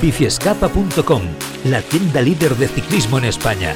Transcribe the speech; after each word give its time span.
biciescapa.com, 0.00 1.22
la 1.64 1.82
tienda 1.82 2.20
líder 2.20 2.56
de 2.56 2.68
ciclismo 2.68 3.18
en 3.18 3.24
España. 3.24 3.74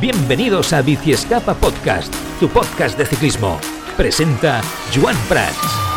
Bienvenidos 0.00 0.72
a 0.72 0.82
Biciescapa 0.82 1.54
Podcast, 1.54 2.14
tu 2.40 2.48
podcast 2.48 2.96
de 2.96 3.06
ciclismo. 3.06 3.58
Presenta 3.96 4.60
Joan 4.94 5.16
Prats. 5.28 5.87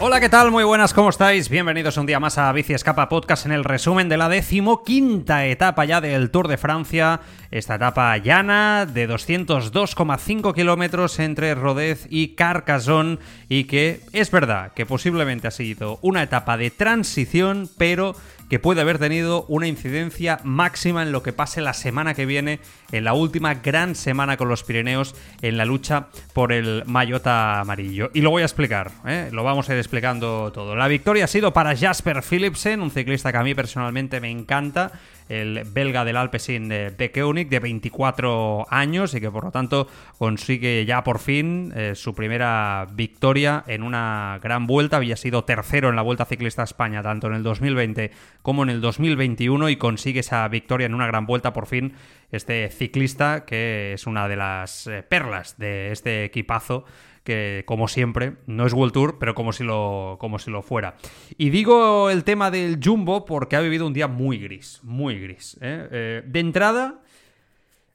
Hola, 0.00 0.18
¿qué 0.18 0.28
tal? 0.28 0.50
Muy 0.50 0.64
buenas, 0.64 0.92
¿cómo 0.92 1.08
estáis? 1.08 1.48
Bienvenidos 1.48 1.96
un 1.96 2.04
día 2.04 2.18
más 2.18 2.36
a 2.36 2.52
Bici 2.52 2.74
Escapa 2.74 3.08
Podcast 3.08 3.46
en 3.46 3.52
el 3.52 3.62
resumen 3.62 4.08
de 4.08 4.16
la 4.16 4.28
decimoquinta 4.28 5.46
etapa 5.46 5.84
ya 5.84 6.00
del 6.00 6.32
Tour 6.32 6.48
de 6.48 6.56
Francia. 6.56 7.20
Esta 7.52 7.76
etapa 7.76 8.16
llana 8.18 8.86
de 8.86 9.08
202,5 9.08 10.52
kilómetros 10.52 11.20
entre 11.20 11.54
Rodez 11.54 12.08
y 12.10 12.34
Carcassonne 12.34 13.18
y 13.48 13.64
que 13.64 14.00
es 14.12 14.32
verdad 14.32 14.72
que 14.72 14.84
posiblemente 14.84 15.46
ha 15.46 15.52
sido 15.52 16.00
una 16.02 16.24
etapa 16.24 16.56
de 16.56 16.72
transición, 16.72 17.70
pero 17.78 18.16
que 18.50 18.58
puede 18.58 18.80
haber 18.80 18.98
tenido 18.98 19.44
una 19.48 19.68
incidencia 19.68 20.40
máxima 20.42 21.02
en 21.02 21.12
lo 21.12 21.22
que 21.22 21.32
pase 21.32 21.60
la 21.60 21.72
semana 21.72 22.14
que 22.14 22.26
viene, 22.26 22.58
en 22.94 23.04
la 23.04 23.12
última 23.12 23.54
gran 23.54 23.96
semana 23.96 24.36
con 24.36 24.48
los 24.48 24.62
Pirineos, 24.62 25.16
en 25.42 25.56
la 25.56 25.64
lucha 25.64 26.06
por 26.32 26.52
el 26.52 26.84
Mayota 26.86 27.60
amarillo. 27.60 28.10
Y 28.14 28.20
lo 28.20 28.30
voy 28.30 28.42
a 28.42 28.44
explicar, 28.44 28.92
¿eh? 29.04 29.30
lo 29.32 29.42
vamos 29.42 29.68
a 29.68 29.72
ir 29.72 29.78
explicando 29.78 30.52
todo. 30.52 30.76
La 30.76 30.86
victoria 30.86 31.24
ha 31.24 31.28
sido 31.28 31.52
para 31.52 31.76
Jasper 31.76 32.22
Philipsen, 32.22 32.80
un 32.80 32.92
ciclista 32.92 33.32
que 33.32 33.38
a 33.38 33.42
mí 33.42 33.54
personalmente 33.54 34.20
me 34.20 34.30
encanta 34.30 34.92
el 35.28 35.64
belga 35.72 36.04
del 36.04 36.16
Alpecin 36.16 36.68
de 36.68 37.10
Koenig, 37.14 37.48
de 37.48 37.58
24 37.58 38.66
años 38.70 39.14
y 39.14 39.20
que 39.20 39.30
por 39.30 39.44
lo 39.44 39.50
tanto 39.50 39.88
consigue 40.18 40.84
ya 40.84 41.02
por 41.02 41.18
fin 41.18 41.72
eh, 41.74 41.94
su 41.94 42.14
primera 42.14 42.86
victoria 42.92 43.64
en 43.66 43.82
una 43.82 44.38
gran 44.42 44.66
vuelta. 44.66 44.98
Había 44.98 45.16
sido 45.16 45.44
tercero 45.44 45.88
en 45.88 45.96
la 45.96 46.02
Vuelta 46.02 46.26
Ciclista 46.26 46.62
España 46.62 47.02
tanto 47.02 47.26
en 47.26 47.34
el 47.34 47.42
2020 47.42 48.10
como 48.42 48.62
en 48.62 48.70
el 48.70 48.80
2021 48.80 49.70
y 49.70 49.76
consigue 49.76 50.20
esa 50.20 50.46
victoria 50.48 50.86
en 50.86 50.94
una 50.94 51.06
gran 51.06 51.26
vuelta 51.26 51.52
por 51.52 51.66
fin 51.66 51.94
este 52.36 52.68
ciclista 52.70 53.44
que 53.44 53.92
es 53.94 54.06
una 54.06 54.28
de 54.28 54.36
las 54.36 54.86
eh, 54.86 55.02
perlas 55.02 55.58
de 55.58 55.92
este 55.92 56.24
equipazo 56.24 56.84
que 57.24 57.64
como 57.66 57.88
siempre 57.88 58.34
no 58.46 58.66
es 58.66 58.72
World 58.74 58.92
Tour, 58.92 59.18
pero 59.18 59.34
como 59.34 59.52
si 59.52 59.64
lo, 59.64 60.18
como 60.20 60.38
si 60.38 60.50
lo 60.50 60.62
fuera. 60.62 60.96
Y 61.38 61.50
digo 61.50 62.10
el 62.10 62.22
tema 62.22 62.50
del 62.50 62.78
Jumbo 62.82 63.24
porque 63.24 63.56
ha 63.56 63.60
vivido 63.60 63.86
un 63.86 63.94
día 63.94 64.06
muy 64.06 64.38
gris, 64.38 64.80
muy 64.82 65.18
gris. 65.18 65.56
¿eh? 65.60 65.88
Eh, 65.90 66.22
de 66.26 66.40
entrada, 66.40 67.00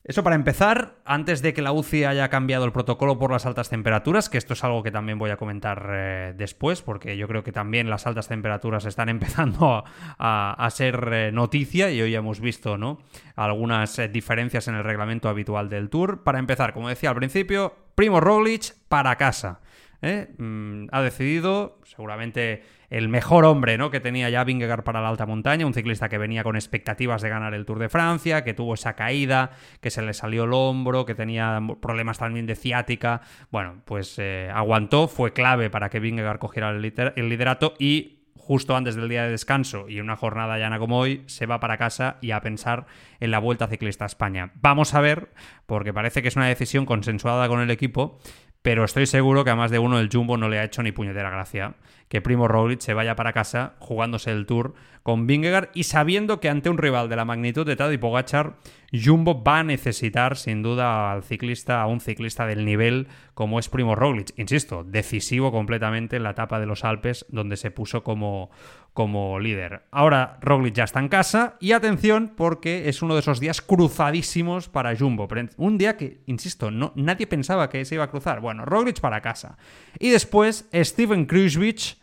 eso 0.03 0.23
para 0.23 0.35
empezar, 0.35 0.95
antes 1.03 1.41
de 1.41 1.53
que 1.53 1.61
la 1.61 1.73
UCI 1.73 2.05
haya 2.05 2.29
cambiado 2.29 2.63
el 2.63 2.71
protocolo 2.71 3.19
por 3.19 3.31
las 3.31 3.45
altas 3.45 3.69
temperaturas, 3.69 4.29
que 4.29 4.37
esto 4.37 4.53
es 4.53 4.63
algo 4.63 4.81
que 4.81 4.91
también 4.91 5.19
voy 5.19 5.29
a 5.29 5.37
comentar 5.37 5.89
eh, 5.91 6.33
después, 6.37 6.81
porque 6.81 7.17
yo 7.17 7.27
creo 7.27 7.43
que 7.43 7.51
también 7.51 7.89
las 7.89 8.07
altas 8.07 8.29
temperaturas 8.29 8.85
están 8.85 9.09
empezando 9.09 9.83
a, 10.17 10.69
ser 10.71 11.33
noticia 11.33 11.91
y 11.91 12.01
hoy 12.01 12.15
hemos 12.15 12.39
visto 12.39 12.77
¿no? 12.77 12.99
algunas 13.35 13.99
diferencias 14.11 14.67
en 14.67 14.75
el 14.75 14.83
reglamento 14.83 15.27
habitual 15.27 15.67
del 15.67 15.89
Tour. 15.89 16.23
Para 16.23 16.39
empezar, 16.39 16.73
como 16.73 16.87
decía 16.87 17.09
al 17.09 17.15
principio, 17.17 17.75
Primo 17.95 18.21
Roglic 18.21 18.75
para 18.87 19.17
casa. 19.17 19.59
¿Eh? 20.01 20.29
Mm, 20.37 20.87
ha 20.91 21.01
decidido, 21.01 21.79
seguramente 21.83 22.63
el 22.89 23.07
mejor 23.07 23.45
hombre 23.45 23.77
¿no? 23.77 23.91
que 23.91 23.99
tenía 23.99 24.29
ya 24.29 24.43
Vingegaard 24.43 24.83
para 24.83 25.01
la 25.01 25.09
alta 25.09 25.25
montaña, 25.25 25.65
un 25.65 25.73
ciclista 25.73 26.09
que 26.09 26.17
venía 26.17 26.43
con 26.43 26.55
expectativas 26.55 27.21
de 27.21 27.29
ganar 27.29 27.53
el 27.53 27.65
Tour 27.65 27.79
de 27.79 27.89
Francia, 27.89 28.43
que 28.43 28.53
tuvo 28.53 28.73
esa 28.73 28.95
caída, 28.95 29.51
que 29.79 29.91
se 29.91 30.01
le 30.01 30.13
salió 30.13 30.45
el 30.45 30.53
hombro, 30.53 31.05
que 31.05 31.15
tenía 31.15 31.59
problemas 31.81 32.17
también 32.17 32.45
de 32.45 32.55
ciática. 32.55 33.21
Bueno, 33.51 33.81
pues 33.85 34.15
eh, 34.17 34.49
aguantó, 34.53 35.07
fue 35.07 35.33
clave 35.33 35.69
para 35.69 35.89
que 35.89 35.99
Vingegaard 35.99 36.39
cogiera 36.39 36.69
el, 36.71 36.93
el 37.15 37.29
liderato 37.29 37.73
y 37.77 38.19
justo 38.49 38.75
antes 38.75 38.95
del 38.95 39.09
día 39.09 39.25
de 39.25 39.29
descanso 39.29 39.87
y 39.87 39.99
una 39.99 40.15
jornada 40.15 40.57
llana 40.57 40.79
como 40.79 40.97
hoy, 40.97 41.21
se 41.27 41.45
va 41.45 41.59
para 41.59 41.77
casa 41.77 42.17
y 42.19 42.31
a 42.31 42.41
pensar 42.41 42.87
en 43.19 43.29
la 43.29 43.37
Vuelta 43.37 43.67
Ciclista 43.67 44.05
a 44.05 44.07
España. 44.07 44.53
Vamos 44.55 44.95
a 44.95 45.01
ver, 45.01 45.29
porque 45.67 45.93
parece 45.93 46.23
que 46.23 46.29
es 46.29 46.35
una 46.35 46.47
decisión 46.47 46.87
consensuada 46.87 47.47
con 47.47 47.59
el 47.61 47.69
equipo, 47.69 48.17
pero 48.61 48.83
estoy 48.83 49.05
seguro 49.05 49.43
que 49.43 49.51
a 49.51 49.55
más 49.55 49.71
de 49.71 49.79
uno 49.79 49.99
el 49.99 50.09
Jumbo 50.11 50.37
no 50.37 50.49
le 50.49 50.59
ha 50.59 50.63
hecho 50.63 50.83
ni 50.83 50.91
puñetera 50.91 51.29
gracia 51.29 51.75
que 52.09 52.21
Primo 52.21 52.47
Roglic 52.47 52.81
se 52.81 52.93
vaya 52.93 53.15
para 53.15 53.33
casa 53.33 53.75
jugándose 53.79 54.31
el 54.31 54.45
Tour 54.45 54.73
con 55.03 55.27
Vingegaard 55.27 55.69
y 55.73 55.83
sabiendo 55.83 56.39
que 56.39 56.49
ante 56.49 56.69
un 56.69 56.77
rival 56.77 57.07
de 57.07 57.15
la 57.15 57.23
magnitud 57.23 57.65
de 57.65 57.75
Tadej 57.75 57.99
Pogacar, 57.99 58.57
Jumbo 58.91 59.43
va 59.43 59.59
a 59.59 59.63
necesitar 59.63 60.35
sin 60.35 60.61
duda 60.61 61.11
al 61.11 61.23
ciclista, 61.23 61.81
a 61.81 61.87
un 61.87 62.01
ciclista 62.01 62.45
del 62.45 62.65
nivel 62.65 63.07
como 63.33 63.59
es 63.59 63.69
Primo 63.69 63.95
Roglic. 63.95 64.37
Insisto, 64.37 64.83
decisivo 64.83 65.51
completamente 65.51 66.17
en 66.17 66.23
la 66.23 66.31
etapa 66.31 66.59
de 66.59 66.65
los 66.65 66.83
Alpes 66.83 67.25
donde 67.29 67.57
se 67.57 67.71
puso 67.71 68.03
como, 68.03 68.49
como 68.93 69.39
líder. 69.39 69.83
Ahora 69.91 70.37
Roglic 70.41 70.73
ya 70.73 70.83
está 70.83 70.99
en 70.99 71.09
casa 71.09 71.57
y 71.59 71.71
atención 71.71 72.33
porque 72.35 72.89
es 72.89 73.01
uno 73.01 73.13
de 73.13 73.21
esos 73.21 73.39
días 73.39 73.61
cruzadísimos 73.61 74.67
para 74.67 74.95
Jumbo. 74.97 75.27
Un 75.57 75.77
día 75.77 75.95
que, 75.95 76.21
insisto, 76.25 76.71
no, 76.71 76.91
nadie 76.95 77.27
pensaba 77.27 77.69
que 77.69 77.85
se 77.85 77.95
iba 77.95 78.03
a 78.03 78.11
cruzar. 78.11 78.41
Bueno, 78.41 78.65
Roglic 78.65 78.99
para 78.99 79.21
casa. 79.21 79.57
Y 79.99 80.09
después 80.09 80.67
Steven 80.73 81.25
Kruijswijk 81.25 81.98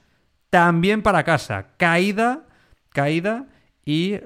también 0.51 1.03
para 1.03 1.25
casa. 1.25 1.69
Caída, 1.77 2.47
caída 2.91 3.47
y 3.85 4.19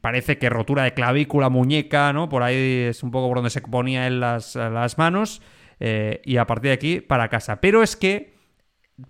parece 0.00 0.38
que 0.38 0.48
rotura 0.48 0.84
de 0.84 0.94
clavícula, 0.94 1.48
muñeca, 1.48 2.12
¿no? 2.12 2.28
Por 2.28 2.42
ahí 2.42 2.86
es 2.88 3.02
un 3.02 3.10
poco 3.10 3.28
por 3.28 3.38
donde 3.38 3.50
se 3.50 3.60
ponía 3.60 4.06
en 4.06 4.20
las, 4.20 4.54
las 4.54 4.98
manos. 4.98 5.42
Eh, 5.80 6.20
y 6.24 6.36
a 6.38 6.46
partir 6.46 6.70
de 6.70 6.74
aquí 6.74 7.00
para 7.00 7.28
casa. 7.28 7.60
Pero 7.60 7.82
es 7.82 7.96
que 7.96 8.34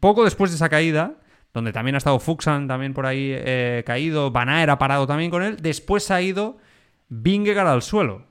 poco 0.00 0.24
después 0.24 0.50
de 0.50 0.56
esa 0.56 0.68
caída, 0.68 1.14
donde 1.54 1.72
también 1.72 1.94
ha 1.94 1.98
estado 1.98 2.18
Fuxan 2.18 2.68
también 2.68 2.92
por 2.92 3.06
ahí 3.06 3.32
eh, 3.32 3.82
caído, 3.86 4.30
Van 4.30 4.48
ha 4.48 4.78
parado 4.78 5.06
también 5.06 5.30
con 5.30 5.42
él, 5.42 5.56
después 5.56 6.10
ha 6.10 6.20
ido 6.20 6.58
Vingegaard 7.08 7.68
al 7.68 7.82
suelo 7.82 8.26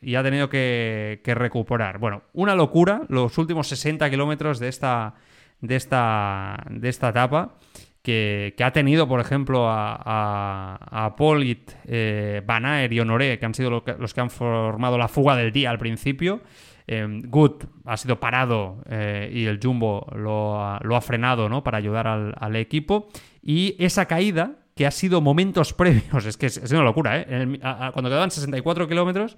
y 0.00 0.16
ha 0.16 0.22
tenido 0.22 0.50
que, 0.50 1.20
que 1.24 1.34
recuperar. 1.34 1.98
Bueno, 1.98 2.24
una 2.34 2.54
locura 2.54 3.02
los 3.08 3.38
últimos 3.38 3.68
60 3.68 4.10
kilómetros 4.10 4.58
de 4.58 4.68
esta, 4.68 5.14
de 5.62 5.76
esta, 5.76 6.62
de 6.68 6.88
esta 6.90 7.08
etapa. 7.08 7.54
Que, 8.02 8.54
ha 8.62 8.72
tenido, 8.72 9.06
por 9.06 9.20
ejemplo, 9.20 9.68
a, 9.70 9.94
a, 9.94 11.04
a 11.04 11.16
Polit, 11.16 11.70
eh, 11.86 12.42
y 12.90 13.00
Honoré, 13.00 13.38
que 13.38 13.46
han 13.46 13.54
sido 13.54 13.70
los 13.70 14.12
que, 14.12 14.20
han 14.20 14.28
formado 14.28 14.98
la 14.98 15.06
fuga 15.06 15.36
del 15.36 15.52
día 15.52 15.70
al 15.70 15.78
principio. 15.78 16.42
Eh, 16.88 17.06
Good 17.24 17.62
ha 17.84 17.96
sido 17.96 18.18
parado 18.18 18.82
eh, 18.90 19.30
y 19.32 19.46
el 19.46 19.60
Jumbo 19.62 20.04
lo 20.16 20.58
ha, 20.58 21.00
frenado 21.00 21.48
¿no? 21.48 21.62
para 21.62 21.78
ayudar 21.78 22.08
al, 22.08 22.56
equipo. 22.56 23.08
Y 23.40 23.76
esa 23.78 24.06
caída, 24.06 24.56
que 24.74 24.84
ha 24.84 24.90
sido 24.90 25.20
momentos 25.20 25.72
previos, 25.72 26.26
es 26.26 26.36
que 26.36 26.46
es, 26.46 26.72
una 26.72 26.82
locura, 26.82 27.20
¿eh? 27.20 27.60
cuando 27.92 28.10
quedaban 28.10 28.32
64 28.32 28.88
kilómetros, 28.88 29.36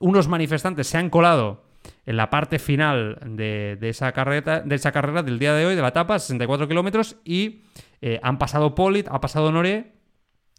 unos 0.00 0.28
manifestantes 0.28 0.86
se 0.86 0.96
han 0.96 1.10
colado 1.10 1.67
en 2.06 2.16
la 2.16 2.30
parte 2.30 2.58
final 2.58 3.18
de, 3.24 3.78
esa, 3.82 4.12
carrera, 4.12 4.60
de 4.60 4.74
esa 4.74 4.92
carrera 4.92 5.22
del 5.22 5.38
día 5.38 5.54
de 5.54 5.66
hoy, 5.66 5.74
de 5.74 5.82
la 5.82 5.88
etapa, 5.88 6.18
64 6.18 6.68
kilómetros, 6.68 7.16
y 7.24 7.62
eh, 8.00 8.20
han 8.22 8.38
pasado 8.38 8.74
Polit, 8.74 9.08
ha 9.10 9.20
pasado 9.20 9.52
Noré, 9.52 9.92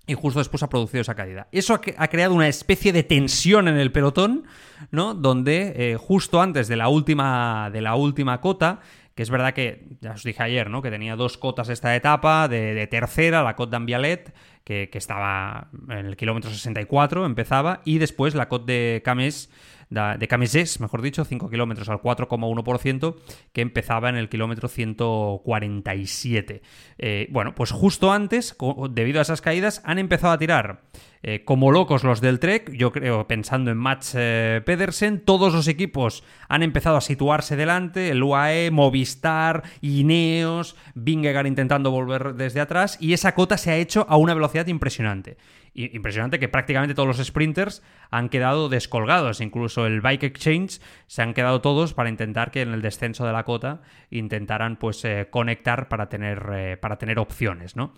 y 0.10 0.16
justo 0.16 0.40
después 0.40 0.64
ha 0.64 0.70
producido 0.70 1.02
esa 1.02 1.14
caída. 1.14 1.48
Eso 1.52 1.76
ha, 1.76 2.08
creado 2.08 2.34
una 2.34 2.48
especie 2.48 2.92
de 2.92 3.04
tensión 3.04 3.68
en 3.68 3.78
el 3.78 3.92
pelotón, 3.92 4.46
¿no? 4.90 5.14
Donde 5.14 5.74
eh, 5.76 5.98
justo 5.98 6.42
antes 6.42 6.68
de 6.68 6.76
la 6.76 6.88
última, 6.90 7.70
de 7.72 7.82
la 7.82 7.96
última 7.96 8.42
cota, 8.42 8.80
que 9.14 9.24
es 9.24 9.30
verdad 9.30 9.54
que, 9.54 9.98
ya 10.02 10.14
os 10.14 10.24
dije 10.24 10.42
ayer, 10.42 10.70
¿no? 10.70 10.82
Que 10.82 10.90
tenía 10.90 11.16
dos 11.16 11.38
cotas 11.38 11.70
esta 11.70 11.96
etapa, 11.96 12.48
de, 12.48 12.88
tercera, 12.88 13.44
la 13.44 13.56
Côte 13.56 13.72
d'Ambialet, 13.72 14.34
que, 14.64 14.90
estaba 14.94 15.68
en 15.90 16.06
el 16.06 16.16
kilómetro 16.16 16.50
64, 16.50 17.26
empezaba, 17.26 17.82
y 17.86 17.98
después 17.98 18.34
la 18.34 18.48
Côte 18.48 18.72
de 18.72 19.02
Camés 19.04 19.52
de 19.90 20.28
Camesés, 20.28 20.80
mejor 20.80 21.02
dicho, 21.02 21.26
5 21.26 21.50
kilómetros 21.50 21.90
al 21.90 22.00
4,1%, 22.00 23.16
que 23.54 23.62
empezaba 23.62 24.10
en 24.10 24.18
el 24.18 24.30
kilómetro 24.30 24.68
147. 24.68 26.62
Eh, 27.00 27.28
bueno, 27.32 27.56
pues 27.56 27.72
justo 27.72 28.12
antes, 28.12 28.56
debido 28.92 29.18
a 29.20 29.24
esas 29.24 29.42
caídas, 29.42 29.82
han 29.86 29.98
empezado 29.98 30.34
a 30.34 30.38
tirar 30.38 30.84
eh, 31.22 31.44
como 31.44 31.72
locos 31.72 32.06
los 32.06 32.22
del 32.22 32.40
Trek, 32.40 32.72
yo 32.72 32.94
creo, 32.94 33.28
pensando 33.28 33.72
en 33.72 33.78
Mats 33.78 34.14
eh, 34.18 34.62
Pedersen, 34.66 35.20
todos 35.20 35.54
los 35.54 35.68
equipos 35.68 36.24
han 36.48 36.64
empezado 36.64 36.96
a 36.96 37.02
situarse 37.02 37.58
delante, 37.58 38.10
el 38.10 38.24
UAE, 38.24 38.72
Movistar, 38.72 39.64
Ineos, 39.82 40.78
Vingegaard 40.96 41.48
intentando 41.48 41.92
volver 41.92 42.36
desde 42.36 42.62
atrás, 42.62 42.98
y 43.02 43.12
esa 43.12 43.36
cota 43.36 43.58
se 43.58 43.72
ha 43.72 43.76
hecho 43.76 44.06
a 44.08 44.16
una 44.16 44.34
velocidad 44.34 44.68
impresionante 44.68 45.38
impresionante 45.72 46.40
que 46.40 46.50
prácticamente 46.50 46.96
todos 46.96 47.08
los 47.08 47.26
sprinters 47.26 47.84
han 48.10 48.28
quedado 48.30 48.70
descolgados. 48.70 49.40
Incluso 49.40 49.86
el 49.86 50.02
Bike 50.02 50.24
Exchange 50.24 50.82
se 51.06 51.22
han 51.22 51.34
quedado 51.34 51.62
todos 51.62 51.94
para 51.94 52.10
intentar 52.10 52.52
que 52.52 52.62
en 52.62 52.74
el 52.74 52.82
descenso 52.82 53.26
de 53.26 53.32
la 53.32 53.46
cota 53.46 53.82
intentaran 54.10 54.78
pues 54.78 55.06
eh, 55.06 55.28
conectar 55.30 55.88
para 55.88 56.10
tener, 56.10 56.80
para 56.82 56.98
tener 56.98 57.20
opciones, 57.20 57.76
¿no? 57.76 57.94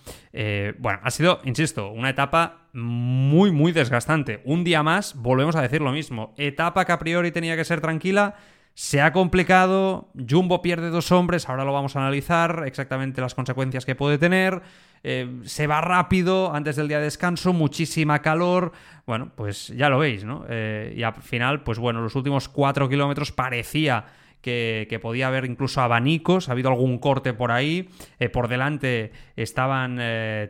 Bueno, 0.79 0.99
ha 1.01 1.11
sido, 1.11 1.41
insisto, 1.45 1.89
una 1.89 2.09
etapa 2.09 2.67
muy, 2.73 3.51
muy 3.51 3.71
desgastante. 3.71 4.41
Un 4.45 4.63
día 4.63 4.83
más, 4.83 5.15
volvemos 5.15 5.55
a 5.55 5.61
decir 5.61 5.81
lo 5.81 5.91
mismo. 5.91 6.33
Etapa 6.37 6.85
que 6.85 6.91
a 6.91 6.99
priori 6.99 7.31
tenía 7.31 7.55
que 7.55 7.65
ser 7.65 7.81
tranquila. 7.81 8.35
Se 8.73 9.01
ha 9.01 9.11
complicado, 9.11 10.11
Jumbo 10.29 10.61
pierde 10.61 10.89
dos 10.89 11.11
hombres, 11.11 11.49
ahora 11.49 11.65
lo 11.65 11.73
vamos 11.73 11.95
a 11.95 11.99
analizar 11.99 12.63
exactamente 12.65 13.19
las 13.19 13.35
consecuencias 13.35 13.85
que 13.85 13.95
puede 13.95 14.17
tener. 14.17 14.61
Eh, 15.03 15.41
se 15.43 15.67
va 15.67 15.81
rápido 15.81 16.53
antes 16.53 16.77
del 16.77 16.87
día 16.87 16.99
de 16.99 17.05
descanso, 17.05 17.51
muchísima 17.51 18.21
calor. 18.21 18.71
Bueno, 19.05 19.31
pues 19.35 19.67
ya 19.69 19.89
lo 19.89 19.99
veis, 19.99 20.23
¿no? 20.23 20.45
Eh, 20.47 20.93
y 20.95 21.03
al 21.03 21.15
final, 21.15 21.63
pues 21.63 21.79
bueno, 21.79 22.01
los 22.01 22.15
últimos 22.15 22.47
cuatro 22.47 22.87
kilómetros 22.87 23.33
parecía 23.33 24.05
que, 24.41 24.99
podía 25.01 25.27
haber 25.27 25.45
incluso 25.45 25.81
abanicos, 25.81 26.49
ha 26.49 26.51
habido 26.51 26.69
algún 26.69 26.97
corte 26.99 27.33
por 27.33 27.51
ahí. 27.51 27.89
Eh, 28.19 28.29
por 28.29 28.47
delante 28.47 29.11
estaban 29.35 29.99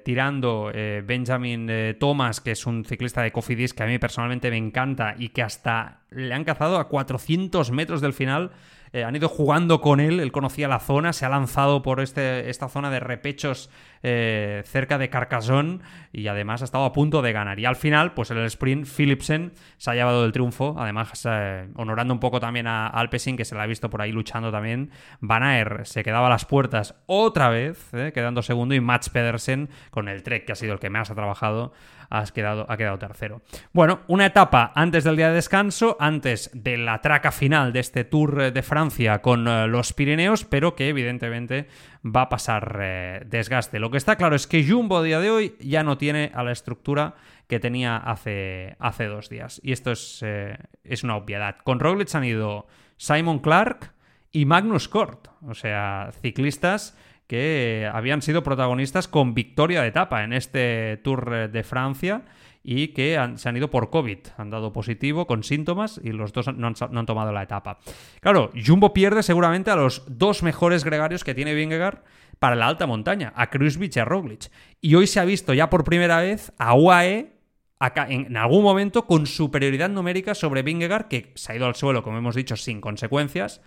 tirando 0.03 0.71
Benjamin 1.03 1.95
Thomas, 1.99 2.41
que 2.41 2.51
es 2.51 2.65
un 2.65 2.83
ciclista 2.85 3.21
de 3.21 3.31
Cofidis 3.31 3.73
que 3.73 3.83
a 3.83 3.87
mí 3.87 3.99
personalmente 3.99 4.49
me 4.49 4.57
encanta 4.57 5.15
y 5.17 5.29
que 5.29 5.41
hasta 5.41 6.01
le 6.09 6.33
han 6.33 6.43
cazado 6.43 6.77
a 6.77 6.87
400 6.87 7.71
metros 7.71 8.01
del 8.01 8.13
final 8.13 8.51
eh, 8.93 9.03
han 9.03 9.15
ido 9.15 9.29
jugando 9.29 9.79
con 9.79 9.99
él, 9.99 10.19
él 10.19 10.31
conocía 10.31 10.67
la 10.67 10.79
zona, 10.79 11.13
se 11.13 11.25
ha 11.25 11.29
lanzado 11.29 11.81
por 11.81 12.01
este, 12.01 12.49
esta 12.49 12.67
zona 12.67 12.89
de 12.89 12.99
repechos 12.99 13.69
eh, 14.03 14.63
cerca 14.65 14.97
de 14.97 15.09
Carcassonne 15.09 15.79
y 16.11 16.27
además 16.27 16.61
ha 16.61 16.65
estado 16.65 16.83
a 16.83 16.91
punto 16.91 17.21
de 17.21 17.31
ganar. 17.31 17.59
Y 17.59 17.65
al 17.65 17.75
final, 17.75 18.13
pues 18.13 18.31
en 18.31 18.37
el 18.37 18.45
sprint, 18.45 18.85
Philipsen 18.85 19.53
se 19.77 19.91
ha 19.91 19.95
llevado 19.95 20.25
el 20.25 20.31
triunfo, 20.31 20.75
además 20.77 21.25
eh, 21.29 21.69
honorando 21.75 22.13
un 22.13 22.19
poco 22.19 22.39
también 22.39 22.67
a 22.67 22.87
Alpecin, 22.87 23.37
que 23.37 23.45
se 23.45 23.55
la 23.55 23.63
ha 23.63 23.67
visto 23.67 23.89
por 23.89 24.01
ahí 24.01 24.11
luchando 24.11 24.51
también. 24.51 24.91
Van 25.21 25.43
Aert 25.43 25.85
se 25.85 26.03
quedaba 26.03 26.27
a 26.27 26.29
las 26.29 26.45
puertas 26.45 26.95
otra 27.05 27.49
vez, 27.49 27.89
quedando 28.13 28.41
segundo, 28.41 28.75
y 28.75 28.81
Mats 28.81 29.09
Pedersen 29.09 29.69
con 29.89 30.09
el 30.09 30.23
Trek, 30.23 30.45
que 30.45 30.51
ha 30.51 30.55
sido 30.55 30.73
el 30.73 30.79
que 30.79 30.89
más 30.89 31.11
ha 31.11 31.15
trabajado, 31.15 31.71
has 32.11 32.31
quedado, 32.31 32.65
ha 32.69 32.77
quedado 32.77 32.99
tercero. 32.99 33.41
Bueno, 33.71 34.01
una 34.07 34.25
etapa 34.25 34.71
antes 34.75 35.03
del 35.03 35.15
día 35.15 35.29
de 35.29 35.35
descanso, 35.35 35.97
antes 35.99 36.51
de 36.53 36.77
la 36.77 37.01
traca 37.01 37.31
final 37.31 37.71
de 37.73 37.79
este 37.79 38.03
Tour 38.03 38.51
de 38.51 38.61
Francia 38.61 39.21
con 39.21 39.47
eh, 39.47 39.67
los 39.67 39.93
Pirineos, 39.93 40.43
pero 40.45 40.75
que 40.75 40.89
evidentemente 40.89 41.67
va 42.05 42.23
a 42.23 42.29
pasar 42.29 42.79
eh, 42.81 43.23
desgaste. 43.25 43.79
Lo 43.79 43.89
que 43.89 43.97
está 43.97 44.17
claro 44.17 44.35
es 44.35 44.45
que 44.45 44.67
Jumbo 44.67 44.97
a 44.97 45.03
día 45.03 45.19
de 45.19 45.31
hoy 45.31 45.55
ya 45.59 45.83
no 45.83 45.97
tiene 45.97 46.31
a 46.33 46.43
la 46.43 46.51
estructura 46.51 47.15
que 47.47 47.59
tenía 47.59 47.97
hace, 47.97 48.75
hace 48.79 49.05
dos 49.05 49.29
días. 49.29 49.61
Y 49.63 49.71
esto 49.71 49.91
es, 49.91 50.19
eh, 50.23 50.57
es 50.83 51.03
una 51.03 51.15
obviedad. 51.15 51.57
Con 51.63 51.79
Roglic 51.79 52.13
han 52.13 52.25
ido 52.25 52.67
Simon 52.97 53.39
Clark 53.39 53.93
y 54.31 54.45
Magnus 54.45 54.87
Kort, 54.87 55.27
o 55.47 55.53
sea, 55.53 56.11
ciclistas 56.21 56.97
que 57.31 57.89
habían 57.89 58.21
sido 58.21 58.43
protagonistas 58.43 59.07
con 59.07 59.33
victoria 59.33 59.81
de 59.81 59.87
etapa 59.87 60.25
en 60.25 60.33
este 60.33 60.99
Tour 61.01 61.49
de 61.49 61.63
Francia 61.63 62.23
y 62.61 62.89
que 62.89 63.17
se 63.37 63.47
han 63.47 63.55
ido 63.55 63.71
por 63.71 63.89
COVID. 63.89 64.17
Han 64.35 64.49
dado 64.49 64.73
positivo 64.73 65.25
con 65.27 65.41
síntomas 65.41 66.01
y 66.03 66.11
los 66.11 66.33
dos 66.33 66.53
no 66.53 66.67
han, 66.67 67.05
tomado 67.05 67.31
la 67.31 67.43
etapa. 67.43 67.79
Claro, 68.19 68.51
Jumbo 68.53 68.93
pierde 68.93 69.23
seguramente 69.23 69.71
a 69.71 69.77
los 69.77 70.03
dos 70.09 70.43
mejores 70.43 70.83
gregarios 70.83 71.23
que 71.23 71.33
tiene 71.33 71.53
Vingegaard 71.53 72.03
para 72.37 72.57
la 72.57 72.67
alta 72.67 72.85
montaña, 72.85 73.31
a 73.33 73.49
Kruzvich 73.49 73.95
y 73.95 74.01
a 74.01 74.03
Roglic. 74.03 74.51
Y 74.81 74.95
hoy 74.95 75.07
se 75.07 75.21
ha 75.21 75.23
visto 75.23 75.53
ya 75.53 75.69
por 75.69 75.85
primera 75.85 76.19
vez 76.19 76.51
a 76.57 76.75
UAE 76.75 77.31
en 78.09 78.35
algún 78.35 78.61
momento 78.61 79.07
con 79.07 79.25
superioridad 79.25 79.89
numérica 79.89 80.35
sobre 80.35 80.63
Vingegaard, 80.63 81.07
que 81.07 81.31
se 81.35 81.53
ha 81.53 81.55
ido 81.55 81.65
al 81.65 81.75
suelo, 81.75 82.03
como 82.03 82.17
hemos 82.17 82.35
dicho, 82.35 82.57
sin 82.57 82.81
consecuencias, 82.81 83.61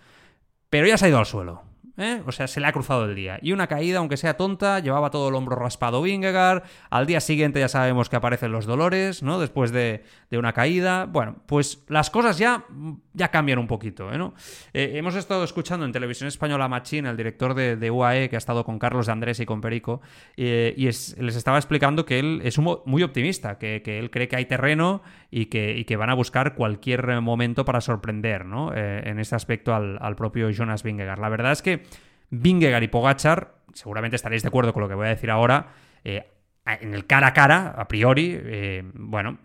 pero 0.68 0.86
ya 0.86 0.98
se 0.98 1.06
ha 1.06 1.08
ido 1.08 1.18
al 1.18 1.24
suelo. 1.24 1.73
¿Eh? 1.96 2.22
O 2.26 2.32
sea, 2.32 2.46
se 2.46 2.60
le 2.60 2.66
ha 2.66 2.72
cruzado 2.72 3.04
el 3.04 3.14
día. 3.14 3.38
Y 3.42 3.52
una 3.52 3.66
caída, 3.66 3.98
aunque 3.98 4.16
sea 4.16 4.36
tonta, 4.36 4.80
llevaba 4.80 5.10
todo 5.10 5.28
el 5.28 5.34
hombro 5.34 5.56
raspado 5.56 6.02
Vingegaard. 6.02 6.62
Al 6.90 7.06
día 7.06 7.20
siguiente 7.20 7.60
ya 7.60 7.68
sabemos 7.68 8.08
que 8.08 8.16
aparecen 8.16 8.52
los 8.52 8.66
dolores, 8.66 9.22
¿no? 9.22 9.38
Después 9.38 9.72
de, 9.72 10.04
una 10.32 10.52
caída. 10.52 11.06
Bueno, 11.06 11.36
pues 11.46 11.84
las 11.88 12.10
cosas 12.10 12.38
ya, 12.38 12.64
ya 13.12 13.28
cambian 13.28 13.58
un 13.60 13.68
poquito, 13.68 14.12
¿eh? 14.12 14.18
¿no? 14.18 14.34
Eh, 14.72 14.92
hemos 14.94 15.14
estado 15.14 15.44
escuchando 15.44 15.86
en 15.86 15.92
Televisión 15.92 16.26
Española 16.26 16.66
Machín, 16.66 17.06
el 17.06 17.16
director 17.16 17.54
de, 17.54 17.90
UAE, 17.90 18.28
que 18.28 18.36
ha 18.36 18.38
estado 18.38 18.64
con 18.64 18.80
Carlos 18.80 19.06
de 19.06 19.12
Andrés 19.12 19.38
y 19.38 19.46
con 19.46 19.60
Perico, 19.60 20.00
y 20.36 20.86
les 20.86 21.16
estaba 21.18 21.58
explicando 21.58 22.04
que 22.04 22.18
él 22.18 22.40
es 22.44 22.58
muy 22.58 23.02
optimista, 23.04 23.58
que, 23.58 23.82
él 23.84 24.10
cree 24.10 24.26
que 24.26 24.36
hay 24.36 24.46
terreno 24.46 25.02
y 25.30 25.46
que, 25.46 25.84
que, 25.86 25.96
van 25.96 26.10
a 26.10 26.14
buscar 26.14 26.54
cualquier 26.54 27.20
momento 27.20 27.64
para 27.64 27.80
sorprender, 27.80 28.44
¿no? 28.44 28.74
en 28.74 29.20
este 29.20 29.36
aspecto 29.36 29.74
al, 29.74 29.98
al 30.00 30.16
propio 30.16 30.50
Jonas 30.50 30.82
Vingegaard. 30.82 31.20
La 31.20 31.28
verdad 31.28 31.52
es 31.52 31.62
que 31.62 31.83
Vingegaard 32.30 32.82
y 32.82 32.88
Pogachar, 32.88 33.54
seguramente 33.72 34.16
estaréis 34.16 34.42
de 34.42 34.48
acuerdo 34.48 34.72
con 34.72 34.82
lo 34.82 34.88
que 34.88 34.94
voy 34.94 35.06
a 35.06 35.10
decir 35.10 35.30
ahora, 35.30 35.68
eh, 36.04 36.30
en 36.66 36.94
el 36.94 37.06
cara 37.06 37.28
a 37.28 37.32
cara, 37.32 37.74
a 37.76 37.86
priori, 37.88 38.38
eh, 38.40 38.82
bueno, 38.94 39.38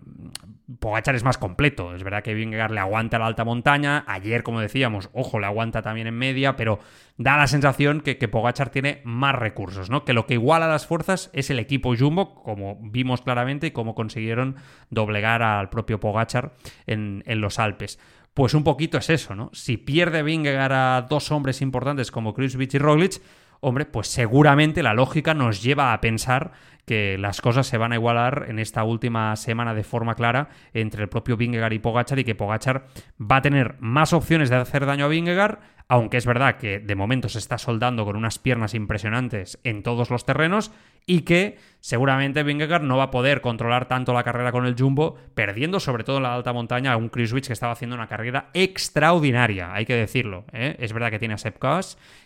Pogachar 0.79 1.15
es 1.15 1.23
más 1.23 1.37
completo. 1.37 1.95
Es 1.95 2.03
verdad 2.03 2.23
que 2.23 2.33
Vingegaard 2.33 2.71
le 2.71 2.79
aguanta 2.79 3.17
la 3.19 3.25
alta 3.25 3.43
montaña. 3.43 4.05
Ayer, 4.07 4.43
como 4.43 4.61
decíamos, 4.61 5.09
ojo, 5.13 5.39
le 5.39 5.47
aguanta 5.47 5.81
también 5.81 6.07
en 6.07 6.17
media, 6.17 6.55
pero 6.55 6.79
da 7.17 7.35
la 7.37 7.47
sensación 7.47 8.01
que, 8.01 8.15
Pogachar 8.27 8.69
tiene 8.69 9.01
más 9.03 9.35
recursos, 9.35 9.89
¿no? 9.89 10.05
Que 10.05 10.13
lo 10.13 10.27
que 10.27 10.35
iguala 10.35 10.67
las 10.67 10.85
fuerzas 10.85 11.29
es 11.33 11.49
el 11.49 11.59
equipo 11.59 11.95
Jumbo, 11.97 12.35
como 12.35 12.77
vimos 12.81 13.21
claramente 13.21 13.67
y 13.67 13.71
como 13.71 13.95
consiguieron 13.95 14.55
doblegar 14.89 15.41
al 15.41 15.69
propio 15.69 15.99
Pogachar 15.99 16.53
en 16.85 17.23
los 17.25 17.59
Alpes. 17.59 17.99
Pues 18.33 18.53
un 18.53 18.63
poquito 18.63 18.97
es 18.97 19.09
eso, 19.09 19.35
¿no? 19.35 19.49
Si 19.53 19.77
pierde 19.77 20.23
Vingegaard 20.23 20.73
a 20.73 21.01
dos 21.09 21.31
hombres 21.31 21.61
importantes 21.61 22.11
como 22.11 22.33
Kruzvich 22.33 22.75
y 22.75 22.77
Roglic, 22.77 23.21
hombre, 23.59 23.85
pues 23.85 24.07
seguramente 24.07 24.83
la 24.83 24.93
lógica 24.93 25.33
nos 25.33 25.61
lleva 25.61 25.93
a 25.93 26.01
pensar 26.01 26.51
que 26.89 27.19
las 27.19 27.39
cosas 27.39 27.67
se 27.67 27.77
van 27.77 27.91
a 27.91 27.97
igualar 27.97 28.47
en 28.47 28.57
esta 28.57 28.83
última 28.83 29.35
semana 29.35 29.75
de 29.75 29.83
forma 29.83 30.15
clara 30.15 30.49
entre 30.73 31.03
el 31.03 31.07
propio 31.07 31.37
Vingegaard 31.37 31.73
y 31.73 31.77
Pogachar 31.77 32.17
y 32.17 32.23
que 32.23 32.33
Pogachar 32.33 32.87
va 33.21 33.35
a 33.35 33.41
tener 33.43 33.75
más 33.79 34.11
opciones 34.11 34.49
de 34.49 34.55
hacer 34.55 34.87
daño 34.87 35.05
a 35.05 35.07
Vingegaard, 35.09 35.59
aunque 35.87 36.17
es 36.17 36.25
verdad 36.25 36.57
que 36.57 36.79
de 36.79 36.95
momento 36.95 37.29
se 37.29 37.37
está 37.37 37.59
soldando 37.59 38.05
con 38.05 38.15
unas 38.15 38.39
piernas 38.39 38.73
impresionantes 38.73 39.59
en 39.63 39.83
todos 39.83 40.09
los 40.09 40.25
terrenos 40.25 40.71
y 41.05 41.21
que 41.21 41.57
seguramente 41.79 42.41
Vingegaard 42.41 42.83
no 42.83 42.97
va 42.97 43.05
a 43.05 43.11
poder 43.11 43.41
controlar 43.41 43.87
tanto 43.87 44.11
la 44.13 44.23
carrera 44.23 44.51
con 44.51 44.65
el 44.65 44.75
Jumbo, 44.77 45.15
perdiendo 45.35 45.79
sobre 45.79 46.03
todo 46.03 46.17
en 46.17 46.23
la 46.23 46.33
alta 46.33 46.53
montaña 46.53 46.93
a 46.93 46.97
un 46.97 47.09
Chris 47.09 47.33
Witch 47.33 47.47
que 47.47 47.53
estaba 47.53 47.73
haciendo 47.73 47.95
una 47.95 48.07
carrera 48.07 48.49
extraordinaria, 48.53 49.73
hay 49.73 49.85
que 49.85 49.95
decirlo. 49.95 50.45
¿eh? 50.53 50.75
Es 50.79 50.93
verdad 50.93 51.11
que 51.11 51.19
tiene 51.19 51.35
a 51.35 51.37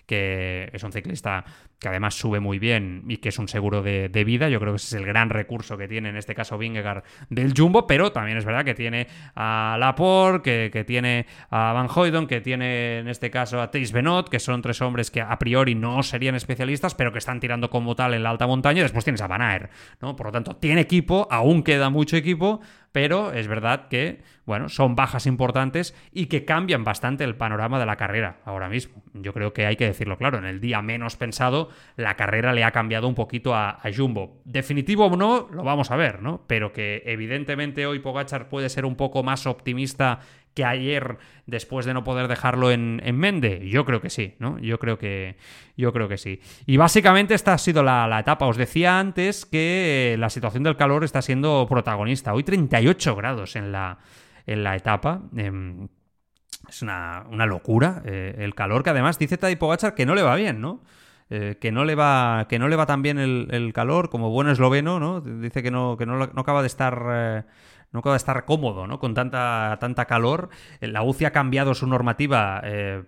que 0.05 0.70
es 0.74 0.84
un 0.84 0.91
ciclista 0.91 1.46
que 1.79 1.89
además 1.89 2.15
sube 2.15 2.39
muy 2.39 2.60
bien 2.60 3.03
y 3.08 3.17
que 3.17 3.29
es 3.29 3.39
un 3.39 3.48
seguro 3.48 3.82
de, 3.84 4.24
vida. 4.25 4.50
Yo 4.53 4.60
creo 4.60 4.74
que 4.74 4.77
ese 4.77 4.95
es 4.95 5.01
el 5.01 5.07
gran 5.07 5.31
recurso 5.31 5.77
que 5.77 5.88
tiene 5.88 6.10
en 6.10 6.15
este 6.15 6.36
caso 6.36 6.60
Vingegaard 6.60 7.03
del 7.29 7.53
Jumbo, 7.57 7.88
pero 7.88 8.12
también 8.12 8.38
es 8.38 8.45
verdad 8.45 8.63
que 8.63 8.75
tiene 8.75 9.07
a 9.36 9.77
Laporte, 9.79 10.69
que, 10.69 10.83
tiene 10.83 11.25
a 11.50 11.74
Van 11.74 11.88
Hoydon, 11.93 12.27
que 12.27 12.39
tiene 12.39 13.00
en 13.00 13.07
este 13.07 13.31
caso 13.31 13.60
a 13.60 13.72
Thijs 13.72 13.91
Benot, 13.91 14.29
que 14.29 14.39
son 14.39 14.62
tres 14.62 14.79
hombres 14.81 15.10
que 15.10 15.22
a 15.22 15.39
priori 15.39 15.74
no 15.74 16.03
serían 16.03 16.36
especialistas, 16.36 16.93
pero 16.93 17.12
que 17.12 17.17
están 17.17 17.39
tirando 17.39 17.72
como 17.72 17.95
tal 17.95 18.13
en 18.13 18.22
la 18.22 18.29
alta 18.29 18.45
montaña. 18.45 18.81
Y 18.81 18.83
después 18.83 19.03
tienes 19.03 19.22
a 19.22 19.27
Van 19.27 19.41
Aert, 19.41 19.72
¿no? 20.00 20.15
Por 20.15 20.27
lo 20.27 20.31
tanto, 20.31 20.55
tiene 20.55 20.81
equipo, 20.81 21.27
aún 21.31 21.63
queda 21.63 21.89
mucho 21.89 22.15
equipo, 22.15 22.62
pero 22.93 23.33
es 23.33 23.47
verdad 23.47 23.88
que, 23.89 24.21
bueno, 24.45 24.69
son 24.69 24.95
bajas 24.95 25.25
importantes 25.25 25.95
y 26.12 26.27
que 26.27 26.45
cambian 26.45 26.83
bastante 26.83 27.23
el 27.23 27.35
panorama 27.35 27.79
de 27.79 27.88
la 27.88 27.97
carrera 27.97 28.38
ahora 28.45 28.69
mismo. 28.69 29.01
Yo 29.13 29.33
creo 29.33 29.51
que 29.51 29.65
hay 29.65 29.75
que 29.75 29.88
decirlo 29.88 30.17
claro, 30.17 30.38
en 30.38 30.45
el 30.45 30.62
día 30.62 30.81
menos 30.83 31.17
pensado, 31.17 31.69
la 31.97 32.15
carrera 32.15 32.53
le 32.53 32.63
ha 32.63 32.71
cambiado 32.71 33.07
un 33.07 33.15
poquito 33.15 33.55
a, 33.55 33.79
Jumbo. 33.95 34.41
Definitivo 34.45 35.07
o 35.07 35.17
no, 35.17 35.50
lo 35.51 35.63
vamos 35.63 35.89
a 35.89 35.95
ver, 35.95 36.21
¿no? 36.21 36.43
Pero 36.47 36.71
que 36.71 37.01
evidentemente 37.05 37.85
hoy 37.88 38.00
Pogachar 38.00 38.47
puede 38.47 38.69
ser 38.69 38.85
un 38.85 38.95
poco 38.95 39.23
más 39.23 39.47
optimista 39.47 40.19
que 40.53 40.65
ayer 40.65 41.17
después 41.45 41.86
de 41.86 41.93
no 41.93 42.03
poder 42.03 42.27
dejarlo 42.27 42.72
en, 42.72 43.01
Mende? 43.17 43.67
Yo 43.69 43.86
creo 43.86 44.01
que 44.01 44.10
sí, 44.10 44.36
¿no? 44.39 44.60
Yo 44.60 44.79
creo 44.79 44.98
que, 44.98 45.38
yo 45.77 45.91
creo 45.93 46.07
que 46.07 46.17
sí. 46.17 46.41
Y 46.65 46.77
básicamente 46.77 47.33
esta 47.33 47.53
ha 47.53 47.57
sido 47.57 47.83
la, 47.83 48.19
etapa. 48.19 48.45
Os 48.45 48.57
decía 48.57 49.00
antes 49.00 49.45
que 49.45 50.15
la 50.19 50.29
situación 50.29 50.63
del 50.63 50.77
calor 50.77 51.03
está 51.03 51.22
siendo 51.22 51.65
protagonista. 51.69 52.33
Hoy 52.33 52.43
38 52.43 53.15
grados 53.15 53.55
en 53.55 53.72
la, 53.72 54.00
en 54.45 54.63
la 54.63 54.75
etapa. 54.75 55.22
Em, 55.36 55.88
es 56.69 56.81
una, 56.81 57.25
locura 57.45 58.01
eh, 58.05 58.36
el 58.39 58.55
calor 58.55 58.83
que 58.83 58.91
además 58.91 59.19
dice 59.19 59.38
Tadej 59.38 59.57
Pogachar 59.57 59.95
que 59.95 60.05
no 60.05 60.15
le 60.15 60.22
va 60.22 60.36
bien, 60.36 60.62
¿no? 60.62 60.81
Eh, 61.29 61.57
que 61.60 61.72
no 61.72 61.86
le 61.86 61.95
va 61.95 62.45
que 62.48 62.60
no 62.60 62.67
le 62.67 62.75
va 62.75 62.86
tan 62.86 63.01
bien 63.01 63.17
el, 63.17 63.72
calor 63.74 64.10
como 64.10 64.29
buen 64.29 64.50
esloveno, 64.50 65.00
¿no? 65.00 65.22
Dice 65.22 65.63
que 65.63 65.72
no 65.72 65.98
que 65.98 66.05
no, 66.05 66.22
acaba 66.22 66.62
de 66.62 66.67
estar 66.67 67.03
eh, 67.10 67.43
no 67.93 68.00
acaba 68.00 68.15
de 68.15 68.17
estar 68.17 68.43
cómodo, 68.43 68.88
¿no? 68.88 69.00
Con 69.00 69.13
tanta, 69.13 69.77
tanta 69.79 70.05
calor. 70.05 70.50
La 70.81 71.03
UCI 71.03 71.25
ha 71.25 71.31
cambiado 71.31 71.73
su 71.73 71.88
normativa 71.88 72.62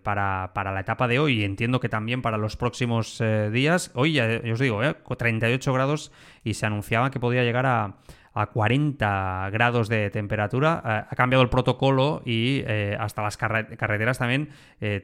para, 0.03 0.51
para, 0.53 0.71
la 0.71 0.79
etapa 0.79 1.07
de 1.07 1.19
hoy 1.19 1.41
y 1.41 1.43
entiendo 1.43 1.79
que 1.79 1.89
también 1.89 2.21
para 2.21 2.37
los 2.37 2.55
próximos 2.55 3.21
días. 3.51 3.91
Hoy, 3.95 4.13
ya, 4.13 4.27
os 4.51 4.59
digo, 4.59 4.81
38 4.81 5.73
grados 5.73 6.11
y 6.43 6.53
se 6.53 6.65
anunciaba 6.65 7.11
que 7.11 7.19
podía 7.19 7.43
llegar 7.43 7.65
a, 7.65 7.95
a 8.35 8.47
40 8.47 9.49
grados 9.51 9.87
de 9.87 10.09
temperatura. 10.09 10.83
Eh, 10.85 11.05
ha 11.09 11.15
cambiado 11.15 11.41
el 11.41 11.49
protocolo 11.49 12.21
y 12.25 12.63
eh, 12.67 12.95
hasta 12.99 13.23
las 13.23 13.37
carreteras 13.37 14.19
también 14.19 14.49
eh, 14.81 15.03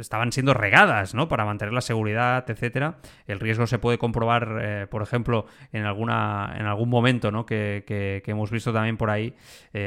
estaban 0.00 0.32
siendo 0.32 0.52
regadas, 0.52 1.14
¿no? 1.14 1.28
Para 1.28 1.44
mantener 1.44 1.72
la 1.72 1.80
seguridad, 1.80 2.44
etcétera. 2.50 2.96
El 3.26 3.38
riesgo 3.38 3.68
se 3.68 3.78
puede 3.78 3.98
comprobar, 3.98 4.88
por 4.90 5.02
ejemplo, 5.02 5.46
en 5.72 5.84
alguna 5.84 6.54
en 6.58 6.66
algún 6.66 6.88
momento, 6.88 7.30
¿no? 7.30 7.46
Que, 7.46 8.22
hemos 8.26 8.50
visto 8.50 8.72
también 8.72 8.96
por 8.96 9.10
ahí 9.10 9.34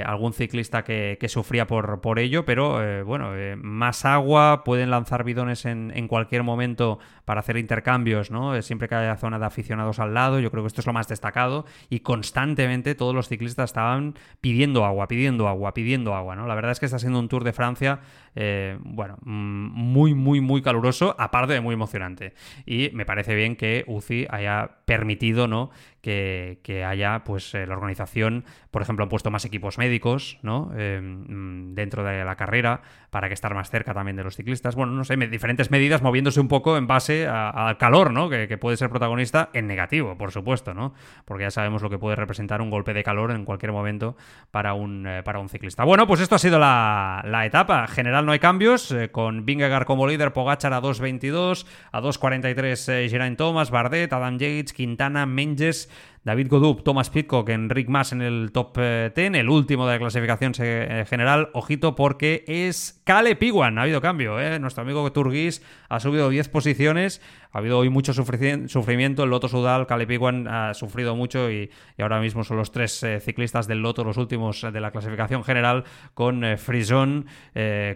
algún 0.05 0.31
ciclista 0.31 0.83
que, 0.83 1.17
sufría 1.27 1.67
por, 1.67 1.99
por 1.99 2.19
ello, 2.19 2.45
pero 2.45 3.03
bueno, 3.03 3.31
más 3.57 4.05
agua, 4.05 4.63
pueden 4.63 4.89
lanzar 4.89 5.23
bidones 5.23 5.65
en, 5.65 5.91
en, 5.95 6.07
cualquier 6.07 6.43
momento 6.43 6.99
para 7.25 7.39
hacer 7.39 7.57
intercambios, 7.57 8.31
¿no? 8.31 8.61
Siempre 8.61 8.87
que 8.87 8.95
haya 8.95 9.17
zona 9.17 9.39
de 9.39 9.45
aficionados 9.45 9.99
al 9.99 10.13
lado, 10.13 10.39
yo 10.39 10.51
creo 10.51 10.63
que 10.63 10.67
esto 10.67 10.81
es 10.81 10.87
lo 10.87 10.93
más 10.93 11.07
destacado 11.07 11.65
y 11.89 11.99
constantemente 12.01 12.84
todos 12.93 13.15
los 13.15 13.27
ciclistas 13.27 13.71
estaban 13.71 14.13
pidiendo 14.41 14.85
agua, 14.85 15.07
pidiendo 15.07 15.47
agua, 15.47 15.73
pidiendo 15.73 16.13
agua, 16.13 16.35
¿no? 16.35 16.45
La 16.45 16.53
verdad 16.53 16.71
es 16.73 16.79
que 16.79 16.85
está 16.85 16.99
siendo 16.99 17.17
un 17.17 17.29
Tour 17.29 17.43
de 17.43 17.53
Francia, 17.53 18.01
eh, 18.35 18.77
bueno, 18.81 19.17
mm, 19.23 19.69
muy, 19.71 20.13
muy, 20.13 20.41
muy 20.41 20.61
caluroso, 20.61 21.15
aparte 21.17 21.53
de 21.53 21.61
muy 21.61 21.73
emocionante. 21.73 22.33
Y 22.65 22.89
me 22.93 23.05
parece 23.05 23.33
bien 23.35 23.55
que 23.55 23.83
UCI 23.87 24.27
haya 24.29 24.77
permitido, 24.85 25.47
¿no? 25.47 25.71
que, 26.05 26.85
haya, 26.87 27.23
pues 27.23 27.55
eh, 27.55 27.65
la 27.65 27.73
organización, 27.73 28.45
por 28.69 28.83
ejemplo, 28.83 29.03
han 29.03 29.09
puesto 29.09 29.31
más 29.31 29.43
equipos 29.43 29.79
médicos, 29.79 30.37
¿no? 30.43 30.71
Eh, 30.75 31.01
mm, 31.01 31.73
dentro 31.73 32.03
de 32.03 32.23
la 32.23 32.35
carrera, 32.35 32.81
para 33.09 33.27
que 33.27 33.33
estar 33.33 33.55
más 33.55 33.71
cerca 33.71 33.93
también 33.93 34.15
de 34.15 34.23
los 34.23 34.35
ciclistas. 34.35 34.75
Bueno, 34.75 34.91
no 34.91 35.03
sé, 35.03 35.15
diferentes 35.17 35.71
medidas 35.71 36.03
moviéndose 36.03 36.39
un 36.39 36.47
poco 36.47 36.77
en 36.77 36.85
base 36.85 37.27
al 37.27 37.77
calor, 37.77 38.11
¿no? 38.11 38.29
Que, 38.29 38.55
puede 38.57 38.77
ser 38.77 38.89
protagonista 38.89 39.49
en 39.53 39.67
negativo, 39.67 40.17
por 40.17 40.31
supuesto, 40.31 40.73
¿no? 40.73 40.93
Porque 41.25 41.43
ya 41.43 41.51
sabemos 41.51 41.81
lo 41.81 41.89
que 41.89 41.97
puede 41.97 42.15
representar 42.15 42.61
un 42.61 42.69
golpe 42.69 42.93
de 42.93 43.03
calor 43.03 43.31
en 43.31 43.43
cualquier 43.43 43.71
momento 43.71 44.15
para 44.51 44.73
un, 44.73 45.07
para 45.25 45.39
un 45.39 45.49
ciclista. 45.49 45.83
Bueno, 45.83 46.07
pues 46.07 46.21
esto 46.21 46.35
ha 46.35 46.39
sido 46.39 46.59
la, 46.59 47.43
etapa. 47.45 47.87
general 47.87 48.25
no 48.25 48.32
hay 48.32 48.39
cambios, 48.39 48.94
con 49.12 49.46
Vingegaard 49.46 49.86
como 49.86 50.08
líder, 50.08 50.34
Pogachar 50.34 50.74
a 50.74 50.82
2.22, 50.82 51.65
a 51.91 52.01
2.43 52.01 53.10
Geraint 53.10 53.38
Thomas, 53.38 53.72
Bardet, 53.72 54.12
Adam 54.12 54.38
Yates, 54.38 54.74
Quintana, 54.74 55.25
Menges, 55.25 55.89
David 56.25 56.48
Godup, 56.50 56.82
Thomas 56.82 57.12
Pitcock, 57.12 57.48
Enric 57.50 57.88
Mas 57.88 58.12
en 58.12 58.24
el 58.24 58.51
top 58.51 58.75
10, 58.77 59.13
eh, 59.15 59.32
el 59.36 59.48
último 59.48 59.86
de 59.86 59.94
la 59.94 60.00
clasificación 60.00 60.53
eh, 60.58 61.05
general. 61.08 61.50
Ojito 61.53 61.94
porque 61.94 62.44
es 62.48 63.00
Cale 63.03 63.36
Piguan. 63.36 63.77
Ha 63.77 63.84
habido 63.84 64.01
cambio, 64.01 64.41
¿eh? 64.41 64.58
Nuestro 64.58 64.82
amigo 64.82 65.12
Turgis 65.12 65.62
ha 65.88 66.00
subido 66.00 66.29
10 66.29 66.50
posiciones. 66.50 67.22
Ha 67.51 67.60
habido 67.60 67.77
hoy 67.77 67.89
mucho 67.89 68.12
sufrimiento. 68.12 69.24
El 69.24 69.29
Loto 69.29 69.48
Sudal, 69.48 69.86
Cale 69.86 70.08
Piguan 70.08 70.48
ha 70.48 70.74
sufrido 70.74 71.15
mucho 71.15 71.51
y, 71.51 71.70
ahora 72.00 72.20
mismo 72.20 72.44
son 72.44 72.58
los 72.58 72.72
tres 72.72 73.05
ciclistas 73.22 73.65
del 73.67 73.82
Loto, 73.82 74.03
los 74.03 74.17
últimos 74.17 74.62
de 74.62 74.82
la 74.82 74.91
clasificación 74.91 75.46
general, 75.46 75.86
con 76.15 76.44
Frison, 76.58 77.27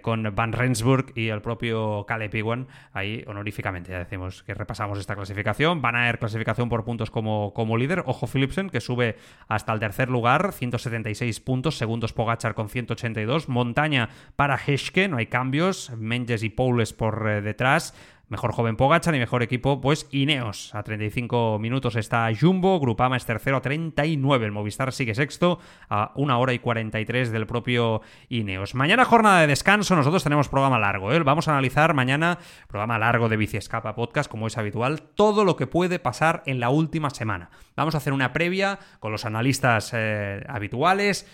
con 0.02 0.34
Van 0.34 0.54
Rensburg 0.54 1.12
y 1.14 1.28
el 1.28 1.42
propio 1.42 2.06
Cale 2.08 2.30
Piguan 2.30 2.68
ahí 2.94 3.22
honoríficamente. 3.28 3.92
Ya 3.92 4.00
decimos 4.00 4.44
que 4.44 4.54
repasamos 4.54 4.98
esta 4.98 5.18
clasificación. 5.18 5.82
Van 5.82 5.98
a 5.98 6.04
haber 6.04 6.20
clasificación 6.20 6.70
por 6.70 6.86
puntos 6.86 7.12
como, 7.12 7.54
como 7.54 7.76
líder. 7.76 8.04
Ojo 8.06 8.19
Philipsen, 8.28 8.70
que 8.70 8.82
sube 8.82 9.18
hasta 9.48 9.74
el 9.74 9.80
tercer 9.80 10.10
lugar, 10.10 10.52
176 10.54 11.40
puntos, 11.40 11.78
segundos 11.78 12.14
Pogachar 12.14 12.54
con 12.56 12.70
182, 12.70 13.50
montaña 13.50 14.10
para 14.36 14.58
Heschke, 14.58 15.08
no 15.08 15.18
hay 15.18 15.28
cambios, 15.28 15.92
Menges 15.98 16.44
y 16.44 16.50
Poules 16.50 16.94
por 16.94 17.30
eh, 17.30 17.42
detrás, 17.42 17.94
Mejor 18.30 18.52
joven 18.52 18.76
Pogachar 18.76 19.16
y 19.16 19.20
mejor 19.20 19.42
equipo, 19.42 19.82
pues 19.82 20.08
Ineos. 20.12 20.76
A 20.76 20.84
35 20.84 21.58
minutos 21.58 21.96
está 21.96 22.30
Jumbo, 22.40 22.80
Grupama 22.80 23.18
es 23.18 23.26
tercero 23.26 23.58
a 23.58 23.62
39. 23.62 24.46
El 24.46 24.52
Movistar 24.52 24.94
sigue 24.94 25.16
sexto 25.16 25.58
a 25.90 26.12
1 26.14 26.40
hora 26.40 26.54
y 26.54 26.60
43 26.60 27.32
del 27.32 27.48
propio 27.48 28.02
Ineos. 28.30 28.76
Mañana 28.76 29.04
jornada 29.04 29.42
de 29.42 29.48
descanso, 29.48 29.96
nosotros 29.96 30.24
tenemos 30.24 30.48
programa 30.48 30.78
largo. 30.78 31.12
¿eh? 31.12 31.18
Vamos 31.24 31.48
a 31.48 31.54
analizar 31.54 31.96
mañana, 31.96 32.38
programa 32.68 33.00
largo 33.00 33.30
de 33.30 33.38
Bici 33.38 33.58
Escapa 33.58 33.96
Podcast, 33.96 34.30
como 34.30 34.46
es 34.46 34.60
habitual, 34.60 35.02
todo 35.02 35.44
lo 35.44 35.56
que 35.56 35.66
puede 35.66 35.98
pasar 35.98 36.44
en 36.46 36.60
la 36.60 36.70
última 36.70 37.10
semana. 37.10 37.50
Vamos 37.76 37.96
a 37.96 37.98
hacer 37.98 38.14
una 38.14 38.32
previa 38.32 38.78
con 39.00 39.12
los 39.12 39.26
analistas 39.26 39.90
eh, 39.96 40.44
habituales 40.48 41.26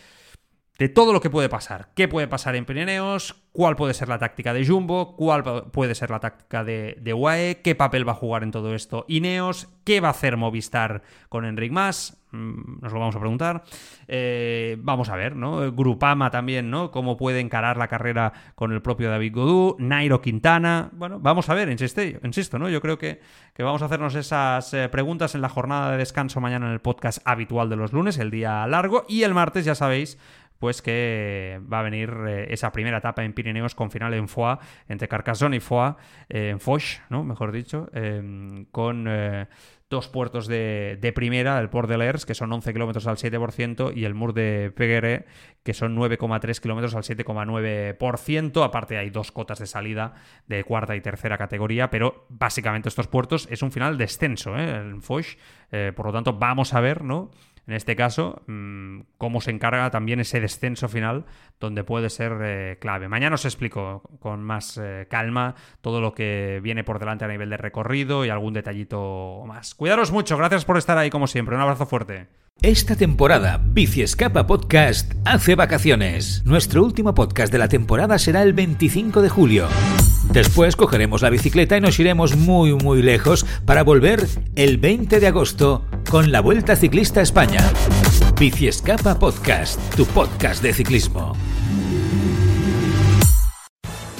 de 0.77 0.89
todo 0.89 1.13
lo 1.13 1.21
que 1.21 1.29
puede 1.29 1.49
pasar. 1.49 1.89
¿Qué 1.95 2.07
puede 2.07 2.27
pasar 2.27 2.55
en 2.55 2.65
Pirineos? 2.65 3.35
¿Cuál 3.51 3.75
puede 3.77 3.93
ser 3.93 4.09
la 4.09 4.19
táctica 4.19 4.53
de 4.53 4.65
Jumbo? 4.65 5.15
¿Cuál 5.15 5.43
puede 5.71 5.95
ser 5.95 6.09
la 6.09 6.19
táctica 6.19 6.63
de, 6.63 6.97
de 6.99 7.13
UAE? 7.13 7.61
¿Qué 7.61 7.75
papel 7.75 8.07
va 8.07 8.11
a 8.11 8.15
jugar 8.15 8.43
en 8.43 8.51
todo 8.51 8.75
esto 8.75 9.05
Ineos? 9.07 9.69
¿Qué 9.85 10.01
va 10.01 10.09
a 10.09 10.11
hacer 10.11 10.35
Movistar 10.35 11.03
con 11.29 11.45
Enric 11.45 11.71
Mas? 11.71 12.17
Mm, 12.35 12.81
nos 12.81 12.91
lo 12.91 12.99
vamos 12.99 13.15
a 13.15 13.19
preguntar. 13.19 13.63
Eh, 14.07 14.75
vamos 14.79 15.09
a 15.09 15.15
ver, 15.15 15.35
¿no? 15.35 15.71
Grupama 15.71 16.31
también, 16.31 16.69
¿no? 16.69 16.91
Cómo 16.91 17.15
puede 17.15 17.39
encarar 17.39 17.77
la 17.77 17.87
carrera 17.87 18.33
con 18.55 18.73
el 18.73 18.81
propio 18.81 19.09
David 19.09 19.33
Godú, 19.33 19.77
Nairo 19.79 20.21
Quintana. 20.21 20.89
Bueno, 20.93 21.19
vamos 21.19 21.49
a 21.49 21.53
ver, 21.53 21.69
insisto, 21.69 22.01
insisto 22.01 22.59
¿no? 22.59 22.67
Yo 22.67 22.81
creo 22.81 22.97
que, 22.97 23.21
que 23.53 23.63
vamos 23.63 23.81
a 23.81 23.85
hacernos 23.85 24.15
esas 24.15 24.73
eh, 24.73 24.89
preguntas 24.89 25.35
en 25.35 25.41
la 25.41 25.49
jornada 25.49 25.91
de 25.91 25.97
descanso 25.97 26.41
mañana 26.41 26.67
en 26.67 26.73
el 26.73 26.81
podcast 26.81 27.19
habitual 27.25 27.69
de 27.69 27.77
los 27.77 27.93
lunes, 27.93 28.17
el 28.17 28.31
día 28.31 28.67
largo, 28.67 29.05
y 29.07 29.23
el 29.23 29.33
martes, 29.33 29.63
ya 29.65 29.75
sabéis, 29.75 30.17
pues 30.59 30.81
que 30.81 31.59
va 31.71 31.79
a 31.79 31.83
venir 31.83 32.13
eh, 32.27 32.47
esa 32.49 32.71
primera 32.71 32.97
etapa 32.97 33.23
en 33.23 33.33
Pirineos 33.33 33.75
con 33.75 33.91
final 33.91 34.13
en 34.13 34.27
Foix, 34.27 34.59
entre 34.87 35.07
Carcassonne 35.07 35.57
y 35.57 35.59
Foix, 35.59 35.95
eh, 36.29 36.49
en 36.49 36.59
Foix, 36.59 37.01
¿no? 37.09 37.23
mejor 37.23 37.51
dicho, 37.51 37.89
em, 37.93 38.65
con 38.71 39.05
eh, 39.07 39.47
dos 39.89 40.07
puertos 40.07 40.47
de, 40.47 41.11
primera, 41.13 41.59
el 41.59 41.69
Port 41.69 41.89
de 41.89 41.97
Lers, 41.97 42.25
que 42.25 42.33
son 42.33 42.51
11 42.51 42.73
kilómetros 42.73 43.05
al 43.07 43.17
7%, 43.17 43.91
y 43.95 44.05
el 44.05 44.15
Mur 44.15 44.33
de 44.33 44.71
Peguere, 44.75 45.25
que 45.63 45.73
son 45.73 45.95
9,3 45.95 46.59
kilómetros 46.59 46.95
al 46.95 47.03
7,9%. 47.03 48.63
Aparte 48.63 48.97
hay 48.97 49.09
dos 49.09 49.31
cotas 49.31 49.59
de 49.59 49.67
salida 49.67 50.13
de 50.47 50.63
cuarta 50.63 50.95
y 50.95 51.01
tercera 51.01 51.37
categoría, 51.37 51.89
pero 51.89 52.25
básicamente 52.29 52.89
estos 52.89 53.07
puertos 53.07 53.47
es 53.51 53.61
un 53.61 53.71
final 53.71 53.97
descenso, 53.97 54.57
¿eh? 54.57 54.77
en 54.77 55.01
Foix. 55.01 55.37
por 55.95 56.07
lo 56.07 56.13
tanto, 56.13 56.33
vamos 56.33 56.73
a 56.73 56.81
ver, 56.81 57.03
¿no? 57.03 57.29
En 57.67 57.73
este 57.73 57.95
caso, 57.95 58.43
mm, 58.47 59.01
cómo 59.17 59.41
se 59.41 59.51
encarga 59.51 59.89
también 59.89 60.19
ese 60.19 60.39
descenso 60.39 60.87
final, 60.87 61.25
donde 61.59 61.83
puede 61.83 62.09
ser 62.09 62.33
eh, 62.41 62.77
clave. 62.79 63.07
Mañana 63.07 63.35
os 63.35 63.45
explico 63.45 64.03
con 64.19 64.43
más 64.43 64.79
eh, 64.81 65.07
calma 65.09 65.55
todo 65.81 66.01
lo 66.01 66.13
que 66.13 66.59
viene 66.61 66.83
por 66.83 66.99
delante 66.99 67.25
a 67.25 67.27
nivel 67.27 67.49
de 67.49 67.57
recorrido 67.57 68.25
y 68.25 68.29
algún 68.29 68.53
detallito 68.53 69.43
más. 69.47 69.73
Cuidaros 69.73 70.11
mucho, 70.11 70.37
gracias 70.37 70.65
por 70.65 70.77
estar 70.77 70.97
ahí 70.97 71.09
como 71.09 71.27
siempre. 71.27 71.55
Un 71.55 71.61
abrazo 71.61 71.85
fuerte. 71.85 72.27
Esta 72.61 72.95
temporada, 72.95 73.61
Bici 73.63 74.01
Escapa 74.01 74.47
Podcast 74.47 75.11
hace 75.25 75.55
vacaciones. 75.55 76.41
Nuestro 76.45 76.83
último 76.83 77.13
podcast 77.13 77.51
de 77.51 77.59
la 77.59 77.67
temporada 77.67 78.17
será 78.17 78.41
el 78.41 78.53
25 78.53 79.21
de 79.21 79.29
julio. 79.29 79.67
Después 80.31 80.75
cogeremos 80.75 81.21
la 81.21 81.29
bicicleta 81.29 81.77
y 81.77 81.81
nos 81.81 81.99
iremos 81.99 82.35
muy 82.35 82.73
muy 82.73 83.03
lejos 83.03 83.45
para 83.65 83.83
volver 83.83 84.25
el 84.55 84.77
20 84.77 85.19
de 85.19 85.27
agosto 85.27 85.85
con 86.09 86.31
la 86.31 86.39
Vuelta 86.39 86.75
Ciclista 86.75 87.19
a 87.19 87.23
España. 87.23 87.61
Bici 88.39 88.67
Escapa 88.67 89.19
Podcast, 89.19 89.79
tu 89.95 90.05
podcast 90.07 90.63
de 90.63 90.73
ciclismo. 90.73 91.33